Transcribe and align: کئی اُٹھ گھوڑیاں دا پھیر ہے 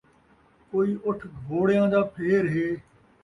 کئی 0.69 0.91
اُٹھ 1.05 1.25
گھوڑیاں 1.45 1.87
دا 1.93 2.01
پھیر 2.13 2.43
ہے 2.53 2.67